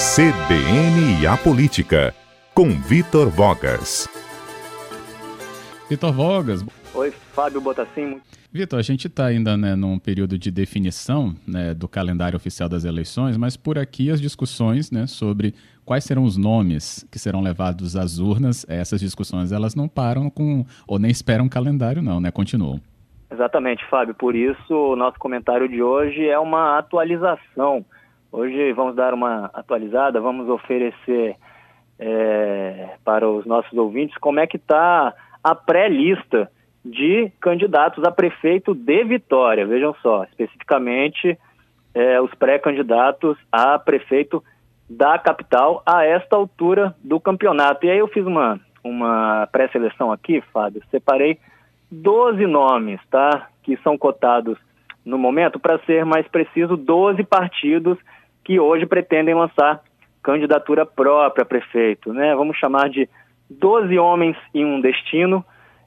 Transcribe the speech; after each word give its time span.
CBN 0.00 1.20
e 1.20 1.26
a 1.26 1.36
Política, 1.36 2.14
com 2.54 2.70
Vitor 2.70 3.28
Vogas. 3.28 4.08
Vitor 5.90 6.10
Vogas. 6.10 6.64
Oi, 6.94 7.10
Fábio 7.10 7.60
Botassin. 7.60 8.18
Vitor, 8.50 8.78
a 8.78 8.82
gente 8.82 9.08
está 9.08 9.26
ainda 9.26 9.58
né, 9.58 9.76
num 9.76 9.98
período 9.98 10.38
de 10.38 10.50
definição 10.50 11.36
né, 11.46 11.74
do 11.74 11.86
calendário 11.86 12.34
oficial 12.34 12.66
das 12.66 12.86
eleições, 12.86 13.36
mas 13.36 13.58
por 13.58 13.78
aqui 13.78 14.10
as 14.10 14.22
discussões 14.22 14.90
né, 14.90 15.06
sobre 15.06 15.54
quais 15.84 16.04
serão 16.04 16.24
os 16.24 16.38
nomes 16.38 17.06
que 17.12 17.18
serão 17.18 17.42
levados 17.42 17.94
às 17.94 18.18
urnas, 18.18 18.64
essas 18.70 19.00
discussões 19.00 19.52
elas 19.52 19.74
não 19.74 19.86
param 19.86 20.30
com, 20.30 20.64
ou 20.88 20.98
nem 20.98 21.10
esperam 21.10 21.44
um 21.44 21.48
calendário 21.50 22.00
não, 22.00 22.18
né? 22.18 22.30
Continuam. 22.30 22.80
Exatamente, 23.30 23.86
Fábio. 23.90 24.14
Por 24.14 24.34
isso, 24.34 24.74
o 24.74 24.96
nosso 24.96 25.18
comentário 25.18 25.68
de 25.68 25.82
hoje 25.82 26.26
é 26.26 26.38
uma 26.38 26.78
atualização. 26.78 27.84
Hoje 28.32 28.72
vamos 28.74 28.94
dar 28.94 29.12
uma 29.12 29.50
atualizada, 29.52 30.20
vamos 30.20 30.48
oferecer 30.48 31.34
é, 31.98 32.90
para 33.04 33.28
os 33.28 33.44
nossos 33.44 33.76
ouvintes 33.76 34.16
como 34.18 34.38
é 34.38 34.46
que 34.46 34.56
está 34.56 35.12
a 35.42 35.54
pré-lista 35.54 36.48
de 36.84 37.32
candidatos 37.40 38.04
a 38.04 38.12
prefeito 38.12 38.72
de 38.72 39.02
Vitória. 39.02 39.66
Vejam 39.66 39.94
só, 40.00 40.22
especificamente 40.24 41.36
é, 41.92 42.20
os 42.20 42.32
pré-candidatos 42.34 43.36
a 43.50 43.76
prefeito 43.80 44.42
da 44.88 45.18
capital 45.18 45.82
a 45.84 46.04
esta 46.04 46.36
altura 46.36 46.94
do 47.02 47.18
campeonato. 47.18 47.84
E 47.84 47.90
aí 47.90 47.98
eu 47.98 48.06
fiz 48.06 48.24
uma, 48.24 48.60
uma 48.84 49.48
pré-seleção 49.50 50.12
aqui, 50.12 50.40
Fábio, 50.52 50.82
separei 50.88 51.36
12 51.90 52.46
nomes, 52.46 53.00
tá? 53.10 53.48
Que 53.64 53.76
são 53.78 53.98
cotados 53.98 54.56
no 55.04 55.18
momento, 55.18 55.58
para 55.58 55.80
ser 55.80 56.04
mais 56.04 56.28
preciso, 56.28 56.76
12 56.76 57.24
partidos 57.24 57.98
que 58.50 58.58
hoje 58.58 58.84
pretendem 58.84 59.32
lançar 59.32 59.80
candidatura 60.24 60.84
própria 60.84 61.44
a 61.44 61.46
prefeito, 61.46 62.12
né? 62.12 62.34
Vamos 62.34 62.56
chamar 62.56 62.90
de 62.90 63.08
12 63.48 63.96
homens 63.96 64.36
e 64.52 64.64
um 64.64 64.80
destino, 64.80 65.44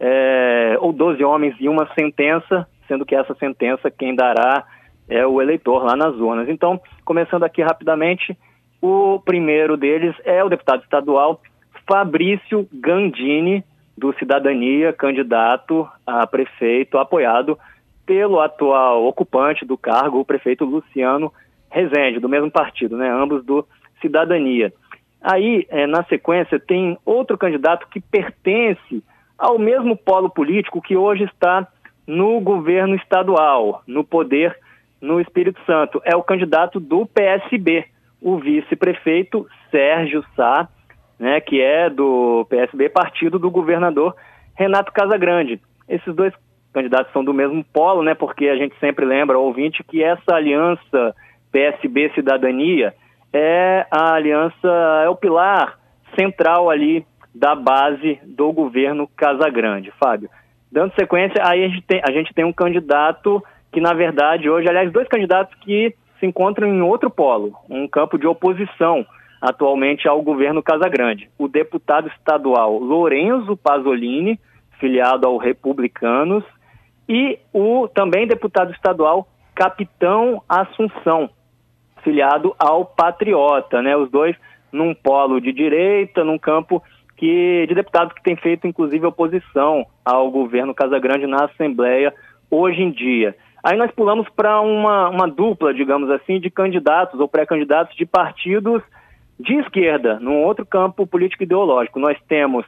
é, 0.00 0.74
ou 0.80 0.90
12 0.90 1.22
homens 1.22 1.54
e 1.60 1.68
uma 1.68 1.86
sentença, 1.92 2.66
sendo 2.88 3.04
que 3.04 3.14
essa 3.14 3.34
sentença 3.34 3.90
quem 3.90 4.16
dará 4.16 4.64
é 5.06 5.26
o 5.26 5.42
eleitor 5.42 5.84
lá 5.84 5.94
nas 5.94 6.14
urnas. 6.14 6.48
Então, 6.48 6.80
começando 7.04 7.42
aqui 7.42 7.60
rapidamente, 7.60 8.34
o 8.80 9.20
primeiro 9.22 9.76
deles 9.76 10.16
é 10.24 10.42
o 10.42 10.48
deputado 10.48 10.82
estadual 10.82 11.42
Fabrício 11.86 12.66
Gandini, 12.72 13.62
do 13.98 14.14
Cidadania, 14.14 14.94
candidato 14.94 15.86
a 16.06 16.26
prefeito, 16.26 16.96
apoiado 16.96 17.58
pelo 18.06 18.40
atual 18.40 19.04
ocupante 19.04 19.62
do 19.66 19.76
cargo, 19.76 20.20
o 20.20 20.24
prefeito 20.24 20.64
Luciano 20.64 21.30
Rezende, 21.70 22.20
do 22.20 22.28
mesmo 22.28 22.50
partido, 22.50 22.96
né? 22.96 23.10
ambos 23.10 23.44
do 23.44 23.66
Cidadania. 24.00 24.72
Aí, 25.20 25.66
é, 25.68 25.86
na 25.86 26.04
sequência, 26.04 26.58
tem 26.58 26.96
outro 27.04 27.36
candidato 27.36 27.88
que 27.88 28.00
pertence 28.00 29.02
ao 29.38 29.58
mesmo 29.58 29.96
polo 29.96 30.30
político 30.30 30.80
que 30.80 30.96
hoje 30.96 31.24
está 31.24 31.66
no 32.06 32.40
governo 32.40 32.94
estadual, 32.94 33.82
no 33.86 34.04
poder 34.04 34.56
no 35.00 35.20
Espírito 35.20 35.60
Santo. 35.66 36.00
É 36.04 36.16
o 36.16 36.22
candidato 36.22 36.78
do 36.78 37.06
PSB, 37.06 37.84
o 38.20 38.38
vice-prefeito 38.38 39.46
Sérgio 39.70 40.24
Sá, 40.34 40.68
né, 41.18 41.40
que 41.40 41.60
é 41.60 41.90
do 41.90 42.46
PSB, 42.48 42.88
partido 42.88 43.38
do 43.38 43.50
governador 43.50 44.14
Renato 44.54 44.92
Casagrande. 44.92 45.60
Esses 45.88 46.14
dois 46.14 46.32
candidatos 46.72 47.12
são 47.12 47.24
do 47.24 47.32
mesmo 47.32 47.64
polo, 47.64 48.02
né, 48.02 48.14
porque 48.14 48.48
a 48.48 48.56
gente 48.56 48.78
sempre 48.78 49.04
lembra, 49.04 49.38
ouvinte, 49.38 49.82
que 49.82 50.02
essa 50.02 50.34
aliança 50.34 51.14
PSB-Cidadania 51.56 52.92
é 53.32 53.86
a 53.90 54.12
aliança, 54.12 54.68
é 55.02 55.08
o 55.08 55.16
pilar 55.16 55.78
central 56.14 56.68
ali 56.68 57.06
da 57.34 57.54
base 57.54 58.18
do 58.24 58.52
governo 58.52 59.08
Casagrande. 59.16 59.90
Fábio, 59.98 60.28
dando 60.70 60.94
sequência, 60.94 61.42
aí 61.42 61.64
a 61.64 61.68
gente 61.68 61.82
tem, 61.82 62.02
a 62.06 62.12
gente 62.12 62.34
tem 62.34 62.44
um 62.44 62.52
candidato 62.52 63.42
que, 63.72 63.80
na 63.80 63.94
verdade, 63.94 64.50
hoje, 64.50 64.68
aliás, 64.68 64.92
dois 64.92 65.08
candidatos 65.08 65.54
que 65.62 65.94
se 66.20 66.26
encontram 66.26 66.68
em 66.68 66.82
outro 66.82 67.08
polo, 67.08 67.54
um 67.70 67.88
campo 67.88 68.18
de 68.18 68.26
oposição 68.26 69.06
atualmente 69.40 70.06
ao 70.06 70.20
governo 70.20 70.62
Casagrande. 70.62 71.30
O 71.38 71.48
deputado 71.48 72.08
estadual 72.08 72.78
Lorenzo 72.78 73.56
Pasolini, 73.56 74.38
filiado 74.78 75.26
ao 75.26 75.38
Republicanos, 75.38 76.44
e 77.08 77.38
o 77.52 77.88
também 77.88 78.26
deputado 78.26 78.72
estadual 78.72 79.26
Capitão 79.54 80.42
Assunção, 80.46 81.30
filiado 82.06 82.54
ao 82.56 82.84
Patriota, 82.84 83.82
né? 83.82 83.96
Os 83.96 84.08
dois 84.08 84.36
num 84.70 84.94
polo 84.94 85.40
de 85.40 85.52
direita, 85.52 86.22
num 86.22 86.38
campo 86.38 86.80
que 87.16 87.66
de 87.66 87.74
deputados 87.74 88.12
que 88.12 88.22
têm 88.22 88.36
feito 88.36 88.66
inclusive 88.66 89.04
oposição 89.06 89.84
ao 90.04 90.30
governo 90.30 90.74
Casagrande 90.74 91.26
na 91.26 91.46
Assembleia 91.46 92.14
hoje 92.48 92.80
em 92.80 92.92
dia. 92.92 93.34
Aí 93.64 93.76
nós 93.76 93.90
pulamos 93.90 94.28
para 94.28 94.60
uma, 94.60 95.08
uma 95.08 95.26
dupla, 95.26 95.74
digamos 95.74 96.08
assim, 96.10 96.38
de 96.38 96.48
candidatos 96.48 97.18
ou 97.18 97.26
pré-candidatos 97.26 97.96
de 97.96 98.06
partidos 98.06 98.80
de 99.40 99.54
esquerda, 99.54 100.20
num 100.20 100.44
outro 100.44 100.64
campo 100.64 101.06
político 101.06 101.42
ideológico, 101.42 101.98
nós 101.98 102.16
temos 102.28 102.64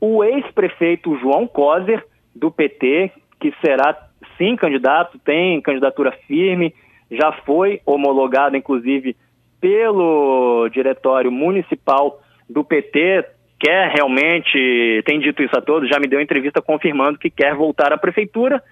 o 0.00 0.24
ex-prefeito 0.24 1.16
João 1.18 1.46
Coser, 1.46 2.04
do 2.34 2.50
PT, 2.50 3.12
que 3.40 3.52
será 3.60 3.96
sim 4.36 4.56
candidato, 4.56 5.18
tem 5.18 5.60
candidatura 5.60 6.12
firme, 6.26 6.74
já 7.10 7.32
foi 7.44 7.80
homologado, 7.86 8.56
inclusive, 8.56 9.16
pelo 9.60 10.68
diretório 10.68 11.32
municipal 11.32 12.20
do 12.48 12.64
PT, 12.64 13.24
quer 13.58 13.90
realmente, 13.90 15.02
tem 15.04 15.18
dito 15.18 15.42
isso 15.42 15.56
a 15.56 15.60
todos, 15.60 15.88
já 15.88 15.98
me 15.98 16.06
deu 16.06 16.20
entrevista 16.20 16.62
confirmando 16.62 17.18
que 17.18 17.30
quer 17.30 17.54
voltar 17.54 17.92
à 17.92 17.98
prefeitura. 17.98 18.62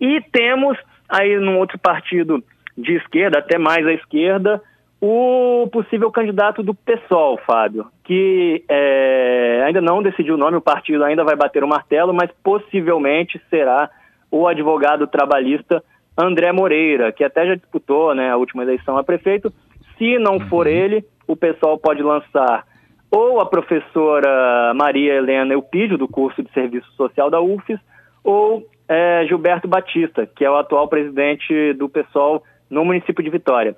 E 0.00 0.20
temos 0.32 0.76
aí 1.08 1.38
num 1.38 1.58
outro 1.58 1.78
partido 1.78 2.42
de 2.76 2.94
esquerda, 2.94 3.38
até 3.38 3.58
mais 3.58 3.86
à 3.86 3.92
esquerda, 3.92 4.60
o 5.00 5.68
possível 5.72 6.10
candidato 6.10 6.62
do 6.62 6.74
PSOL, 6.74 7.36
Fábio, 7.38 7.86
que 8.04 8.64
é, 8.68 9.62
ainda 9.66 9.80
não 9.80 10.02
decidiu 10.02 10.34
o 10.34 10.38
nome, 10.38 10.56
o 10.56 10.62
partido 10.62 11.04
ainda 11.04 11.24
vai 11.24 11.36
bater 11.36 11.62
o 11.62 11.68
martelo, 11.68 12.14
mas 12.14 12.30
possivelmente 12.42 13.40
será 13.50 13.90
o 14.30 14.46
advogado 14.46 15.06
trabalhista 15.06 15.82
André 16.16 16.52
Moreira, 16.52 17.12
que 17.12 17.24
até 17.24 17.46
já 17.46 17.54
disputou 17.54 18.14
né, 18.14 18.30
a 18.30 18.36
última 18.36 18.62
eleição 18.62 18.96
a 18.96 19.04
prefeito. 19.04 19.52
Se 19.96 20.18
não 20.18 20.34
uhum. 20.34 20.48
for 20.48 20.66
ele, 20.66 21.04
o 21.26 21.36
pessoal 21.36 21.78
pode 21.78 22.02
lançar 22.02 22.64
ou 23.10 23.40
a 23.40 23.46
professora 23.46 24.72
Maria 24.74 25.14
Helena 25.14 25.52
Eupídio, 25.52 25.98
do 25.98 26.08
curso 26.08 26.42
de 26.42 26.50
Serviço 26.52 26.90
Social 26.92 27.30
da 27.30 27.42
UFES, 27.42 27.78
ou 28.24 28.66
é, 28.88 29.26
Gilberto 29.28 29.68
Batista, 29.68 30.26
que 30.26 30.44
é 30.44 30.50
o 30.50 30.56
atual 30.56 30.88
presidente 30.88 31.74
do 31.74 31.90
PSOL 31.90 32.42
no 32.70 32.86
município 32.86 33.22
de 33.22 33.28
Vitória. 33.28 33.76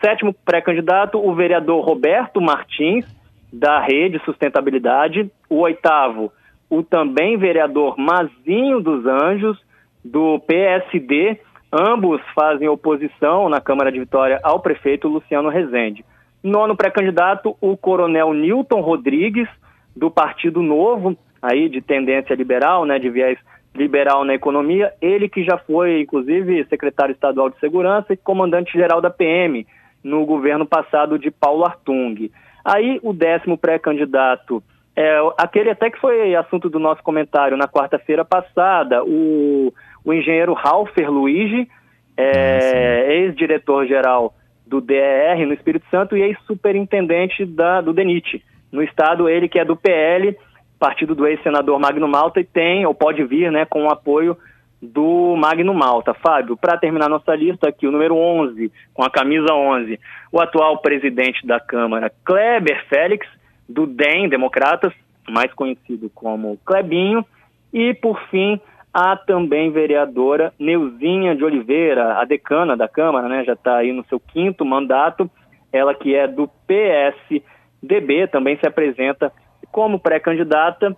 Sétimo 0.00 0.32
pré-candidato, 0.32 1.18
o 1.18 1.34
vereador 1.34 1.84
Roberto 1.84 2.40
Martins, 2.40 3.04
da 3.52 3.80
Rede 3.80 4.20
Sustentabilidade. 4.24 5.30
O 5.50 5.56
oitavo, 5.60 6.32
o 6.70 6.82
também 6.82 7.36
vereador 7.36 7.96
Mazinho 7.98 8.80
dos 8.80 9.04
Anjos, 9.04 9.58
do 10.04 10.38
PSD. 10.40 11.38
Ambos 11.72 12.20
fazem 12.34 12.68
oposição 12.68 13.48
na 13.48 13.58
Câmara 13.58 13.90
de 13.90 13.98
Vitória 13.98 14.38
ao 14.42 14.60
prefeito 14.60 15.08
Luciano 15.08 15.48
Rezende. 15.48 16.04
Nono 16.42 16.76
pré-candidato, 16.76 17.56
o 17.62 17.78
coronel 17.78 18.34
Newton 18.34 18.82
Rodrigues, 18.82 19.48
do 19.96 20.10
Partido 20.10 20.60
Novo, 20.60 21.16
aí 21.40 21.70
de 21.70 21.80
tendência 21.80 22.34
liberal, 22.34 22.84
né, 22.84 22.98
de 22.98 23.08
viés 23.08 23.38
liberal 23.74 24.22
na 24.22 24.34
economia, 24.34 24.92
ele 25.00 25.30
que 25.30 25.42
já 25.42 25.56
foi, 25.56 26.02
inclusive, 26.02 26.66
secretário 26.66 27.12
estadual 27.14 27.48
de 27.48 27.58
segurança 27.58 28.12
e 28.12 28.18
comandante-geral 28.18 29.00
da 29.00 29.08
PM, 29.08 29.66
no 30.04 30.26
governo 30.26 30.66
passado 30.66 31.18
de 31.18 31.30
Paulo 31.30 31.64
Artung. 31.64 32.30
Aí 32.62 33.00
o 33.02 33.14
décimo 33.14 33.56
pré-candidato 33.56 34.62
é 34.94 35.18
aquele 35.38 35.70
até 35.70 35.90
que 35.90 35.98
foi 35.98 36.34
assunto 36.34 36.68
do 36.68 36.78
nosso 36.78 37.02
comentário 37.02 37.56
na 37.56 37.66
quarta-feira 37.66 38.24
passada, 38.24 39.02
o, 39.04 39.72
o 40.04 40.12
engenheiro 40.12 40.52
Ralfer 40.52 41.10
Luigi, 41.10 41.68
é, 42.16 43.06
ah, 43.06 43.12
ex-diretor-geral 43.12 44.34
do 44.66 44.80
DER 44.80 45.46
no 45.46 45.54
Espírito 45.54 45.86
Santo 45.90 46.16
e 46.16 46.22
ex-superintendente 46.22 47.44
do 47.84 47.92
DENIT. 47.92 48.42
No 48.70 48.82
estado, 48.82 49.28
ele 49.28 49.48
que 49.48 49.58
é 49.58 49.64
do 49.64 49.76
PL, 49.76 50.36
partido 50.78 51.14
do 51.14 51.26
ex-senador 51.26 51.78
Magno 51.78 52.08
Malta, 52.08 52.40
e 52.40 52.44
tem, 52.44 52.86
ou 52.86 52.94
pode 52.94 53.24
vir, 53.24 53.50
né, 53.50 53.64
com 53.64 53.84
o 53.84 53.90
apoio 53.90 54.36
do 54.80 55.36
Magno 55.36 55.72
Malta. 55.72 56.12
Fábio, 56.12 56.56
para 56.56 56.76
terminar 56.76 57.08
nossa 57.08 57.34
lista 57.34 57.68
aqui, 57.68 57.86
o 57.86 57.92
número 57.92 58.16
11, 58.16 58.72
com 58.92 59.04
a 59.04 59.10
camisa 59.10 59.52
11, 59.52 59.98
o 60.32 60.40
atual 60.40 60.78
presidente 60.78 61.46
da 61.46 61.60
Câmara, 61.60 62.10
Kleber 62.24 62.84
Félix, 62.88 63.26
do 63.68 63.86
DEM, 63.86 64.28
Democratas, 64.28 64.92
mais 65.28 65.52
conhecido 65.54 66.10
como 66.10 66.58
Klebinho, 66.64 67.24
e, 67.72 67.94
por 67.94 68.20
fim, 68.28 68.60
a 68.92 69.16
também 69.16 69.70
vereadora 69.70 70.52
Neuzinha 70.58 71.34
de 71.34 71.44
Oliveira, 71.44 72.20
a 72.20 72.24
decana 72.24 72.76
da 72.76 72.86
Câmara, 72.86 73.28
né, 73.28 73.44
já 73.44 73.54
está 73.54 73.76
aí 73.76 73.92
no 73.92 74.04
seu 74.04 74.20
quinto 74.20 74.64
mandato, 74.64 75.30
ela 75.72 75.94
que 75.94 76.14
é 76.14 76.28
do 76.28 76.48
PSDB, 76.66 78.26
também 78.28 78.58
se 78.58 78.66
apresenta 78.66 79.32
como 79.70 79.98
pré-candidata, 79.98 80.94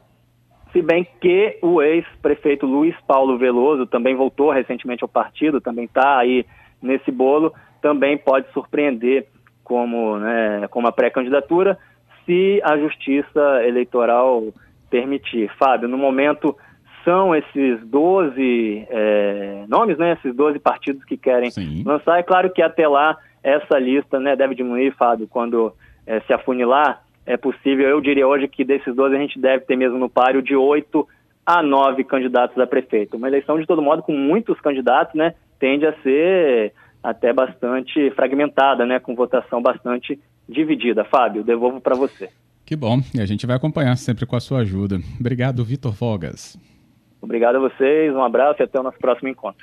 se 0.73 0.83
bem 0.83 1.07
que 1.21 1.57
o 1.63 1.81
ex-prefeito 1.81 2.67
Luiz 2.67 2.97
Paulo 3.07 3.39
Veloso 3.39 3.87
também 3.87 4.17
voltou 4.17 4.51
recentemente 4.51 5.05
ao 5.05 5.09
partido, 5.09 5.61
também 5.61 5.85
está 5.85 6.19
aí 6.19 6.45
nesse 6.83 7.13
bolo, 7.13 7.55
também 7.81 8.19
pode 8.19 8.51
surpreender 8.53 9.29
como, 9.63 10.19
né, 10.19 10.67
como 10.69 10.89
a 10.89 10.93
pré-candidatura, 10.93 11.79
se 12.25 12.61
a 12.65 12.77
justiça 12.79 13.65
eleitoral 13.65 14.53
permitir. 14.91 15.51
Fábio, 15.59 15.89
no 15.89 15.99
momento 15.99 16.57
são 17.05 17.35
esses 17.35 17.81
12 17.87 18.87
é, 18.89 19.65
nomes, 19.69 19.99
né, 19.99 20.13
esses 20.13 20.35
12 20.35 20.59
partidos 20.59 21.05
que 21.05 21.17
querem 21.17 21.51
Sim. 21.51 21.83
lançar. 21.85 22.19
É 22.19 22.23
claro 22.23 22.51
que 22.51 22.63
até 22.63 22.89
lá 22.89 23.17
essa 23.43 23.79
lista 23.79 24.19
né, 24.19 24.35
deve 24.35 24.55
diminuir, 24.55 24.95
Fábio, 24.97 25.29
quando 25.29 25.73
é, 26.07 26.21
se 26.21 26.33
afunilar. 26.33 27.03
É 27.27 27.37
possível, 27.37 27.89
eu 27.89 28.01
diria 28.01 28.27
hoje 28.27 28.49
que 28.49 28.65
desses 28.65 28.95
12 28.95 29.15
a 29.15 29.19
gente 29.19 29.39
deve 29.39 29.65
ter 29.65 29.77
mesmo 29.77 29.99
no 29.99 30.09
páreo 30.09 30.43
de 30.43 30.57
8 30.57 31.07
a 31.45 31.63
9 31.63 32.05
candidatos 32.05 32.59
a 32.59 32.67
prefeito. 32.67 33.17
Uma 33.17 33.29
eleição, 33.29 33.59
de 33.59 33.67
todo 33.67 33.83
modo, 33.83 34.03
com 34.03 34.13
muitos 34.13 34.59
candidatos, 34.61 35.15
né, 35.15 35.35
tende 35.59 35.87
a 35.87 35.93
ser 36.03 36.73
até 37.05 37.35
bastante 37.35 38.11
fragmentada, 38.13 38.87
né, 38.87 38.99
com 38.99 39.15
votação 39.15 39.61
bastante 39.61 40.19
dividida. 40.49 41.05
Fábio, 41.05 41.45
devolvo 41.45 41.79
para 41.79 41.95
você. 41.95 42.31
Que 42.65 42.75
bom, 42.75 42.99
e 43.15 43.21
a 43.21 43.27
gente 43.27 43.47
vai 43.47 43.55
acompanhar 43.55 43.95
sempre 43.97 44.25
com 44.25 44.35
a 44.35 44.41
sua 44.41 44.61
ajuda. 44.61 44.99
Obrigado, 45.21 45.63
Vitor 45.63 45.93
Vogas. 45.93 46.59
Obrigado 47.21 47.57
a 47.57 47.61
vocês, 47.61 48.15
um 48.15 48.23
abraço 48.23 48.63
e 48.63 48.65
até 48.65 48.81
o 48.81 48.83
nosso 48.83 48.99
próximo 48.99 49.29
encontro. 49.29 49.63